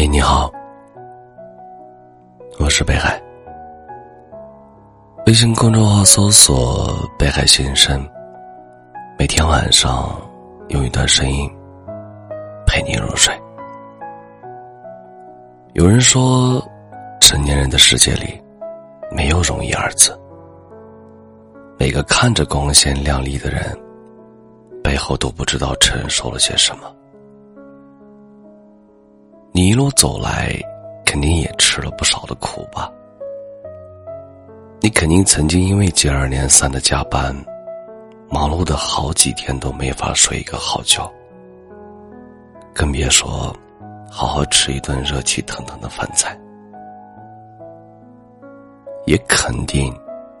[0.00, 0.50] 嘿，你好，
[2.58, 3.20] 我是北海。
[5.26, 8.02] 微信公众号搜索“北海先生”，
[9.18, 10.18] 每天晚上
[10.68, 11.46] 用一段声音
[12.66, 13.38] 陪你入睡。
[15.74, 16.66] 有人说，
[17.20, 18.42] 成年人的世界里
[19.14, 20.18] 没有容易二字。
[21.78, 23.78] 每个看着光鲜亮丽的人，
[24.82, 26.90] 背后都不知道承受了些什么。
[29.52, 30.56] 你一路走来，
[31.04, 32.90] 肯定也吃了不少的苦吧？
[34.80, 37.34] 你肯定曾经因为接二连三的加班，
[38.28, 41.10] 忙碌的好几天都没法睡一个好觉，
[42.72, 43.52] 更别说
[44.08, 46.38] 好好吃一顿热气腾腾的饭菜。
[49.04, 49.92] 也肯定，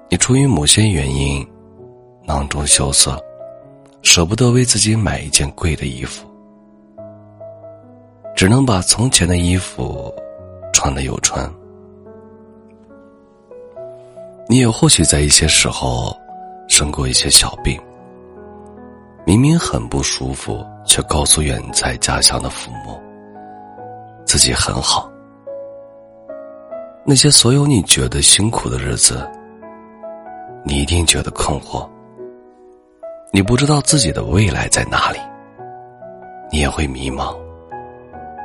[0.08, 1.44] 你出于某些原因，
[2.22, 3.20] 囊中羞涩，
[4.02, 6.29] 舍不得为自己买一件贵的衣服。
[8.40, 10.10] 只能把从前的衣服
[10.72, 11.46] 穿的又穿。
[14.48, 16.16] 你也或许在一些时候
[16.66, 17.78] 生过一些小病，
[19.26, 22.98] 明明很不舒服，却告诉远在家乡的父母
[24.24, 25.12] 自己很好。
[27.04, 29.30] 那些所有你觉得辛苦的日子，
[30.64, 31.86] 你一定觉得困惑。
[33.32, 35.18] 你不知道自己的未来在哪里，
[36.50, 37.36] 你也会迷茫。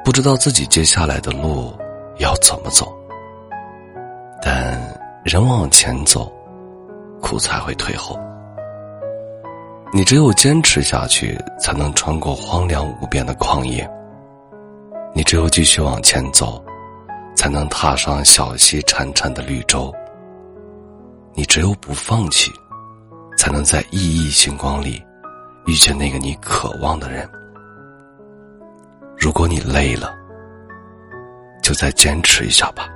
[0.06, 1.74] 不知道自己接下来的路
[2.20, 2.96] 要怎么走，
[4.40, 4.80] 但
[5.24, 6.32] 人往前走，
[7.20, 8.16] 苦才会退后。
[9.92, 13.84] 你只有坚持下去，才能穿过荒凉无边的旷野；
[15.12, 16.64] 你只有继续往前走，
[17.36, 19.92] 才能踏上小溪潺潺的绿洲；
[21.34, 22.52] 你只有不放弃，
[23.40, 25.04] 才能在熠熠星光里
[25.66, 27.28] 遇见那个你渴望的人。
[29.26, 30.16] 如果你累了，
[31.60, 32.88] 就再坚持一下吧。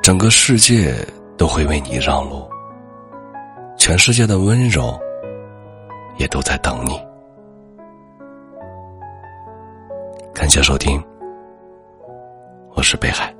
[0.00, 0.94] 整个世界
[1.36, 2.48] 都会为你让路，
[3.76, 4.96] 全世界的温柔
[6.16, 6.96] 也都在等你。
[10.32, 11.02] 感谢收听，
[12.76, 13.34] 我是北海。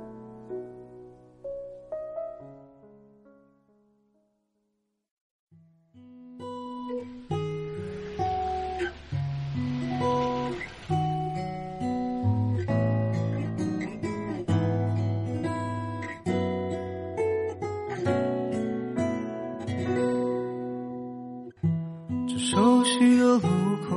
[22.37, 23.47] 熟悉的路
[23.87, 23.95] 口，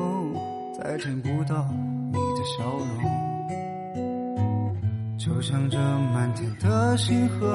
[0.78, 1.69] 再见不到
[2.12, 3.03] 你的笑容，
[5.19, 7.53] 就像这满天的星河，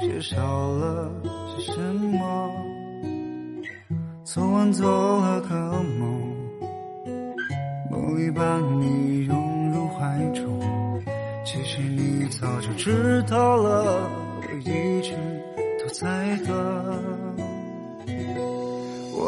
[0.00, 0.36] 缺少
[0.68, 1.10] 了
[1.58, 2.50] 些什么。
[4.24, 4.88] 昨晚做
[5.20, 5.48] 了个
[5.98, 6.22] 梦，
[7.90, 10.60] 梦里把你拥入怀中，
[11.44, 14.08] 其实你早就知道了，
[14.40, 15.12] 我一直
[15.80, 17.39] 都在等。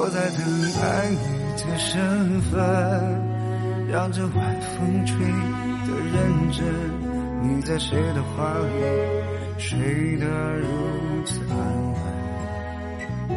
[0.03, 0.43] 我在等
[0.83, 1.17] 爱你
[1.63, 1.95] 的身
[2.51, 2.59] 份，
[3.89, 5.15] 让这晚风吹
[5.87, 6.67] 得认真。
[7.41, 8.83] 你在谁的怀里
[9.59, 9.79] 睡
[10.17, 10.27] 得
[10.57, 10.67] 如
[11.25, 11.55] 此安
[11.93, 13.33] 稳？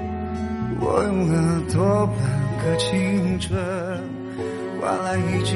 [0.82, 2.18] 我用了多半
[2.64, 3.56] 个青春，
[4.82, 5.56] 换来一句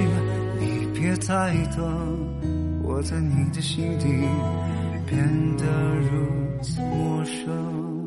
[0.60, 1.82] 你别再等。
[2.84, 4.06] 我在你的心底
[5.08, 5.28] 变
[5.58, 5.66] 得
[6.02, 7.99] 如此陌生。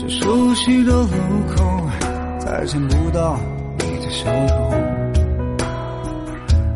[0.00, 1.08] 这熟悉的路
[1.54, 1.62] 口，
[2.38, 3.38] 再见不到
[3.78, 4.70] 你的笑容，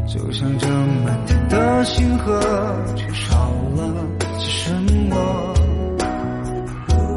[0.07, 2.39] 就像这满天的星河，
[2.95, 3.95] 缺少了
[4.39, 4.75] 些什
[5.09, 5.17] 么。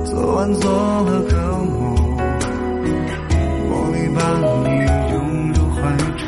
[0.06, 1.36] 昨晚做了个
[1.66, 1.96] 梦，
[3.70, 4.22] 梦里把
[4.64, 4.70] 你
[5.12, 5.82] 拥入怀
[6.16, 6.24] 中，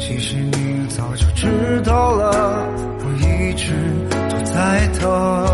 [0.00, 2.66] 其实你早就知道了，
[2.98, 3.72] 我一直
[4.28, 5.51] 都在等。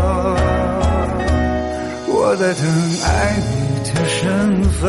[2.39, 2.63] 我在等
[3.03, 3.51] 爱你
[3.83, 4.87] 的身份，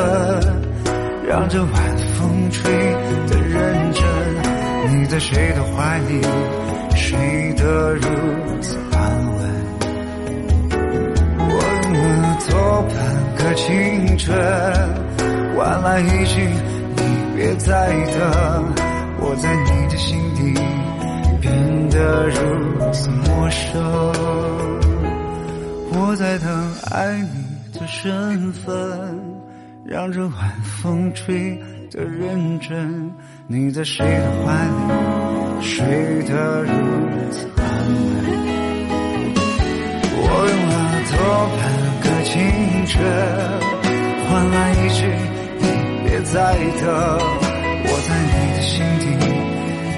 [1.26, 1.72] 让这晚
[2.14, 2.72] 风吹
[3.26, 4.04] 得认真。
[4.92, 6.22] 你在谁的怀里
[6.94, 8.02] 睡得如
[8.60, 9.00] 此安
[9.34, 9.36] 稳？
[11.40, 11.50] 我
[11.92, 12.54] 用了多
[12.86, 12.94] 半
[13.34, 14.32] 个青春，
[15.56, 16.46] 换来一句
[16.94, 17.02] 你
[17.34, 18.72] 别再等。
[19.18, 20.54] 我在你的心底
[21.40, 23.82] 变得如此陌生。
[25.92, 26.48] 我在等
[26.92, 27.39] 爱你
[27.80, 29.18] 的身份，
[29.86, 31.58] 让这晚风吹
[31.90, 33.10] 得认真。
[33.46, 34.70] 你在谁的怀里
[35.62, 35.82] 睡
[36.24, 36.70] 得如
[37.30, 38.12] 此安稳。
[40.12, 40.76] 我用了
[41.08, 41.16] 多
[41.56, 41.58] 半
[42.02, 42.36] 个青
[42.86, 43.02] 春，
[44.28, 45.00] 换来一句
[45.58, 45.64] 你
[46.04, 46.36] 别再
[46.82, 46.84] 等。
[47.82, 49.04] 我在你的心底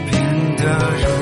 [0.08, 0.14] 变
[0.56, 0.62] 得
[1.00, 1.21] 如。